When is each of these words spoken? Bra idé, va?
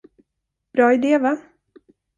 Bra 0.77 0.89
idé, 0.97 1.15
va? 1.27 1.37